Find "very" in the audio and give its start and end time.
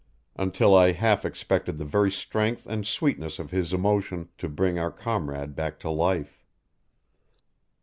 1.85-2.09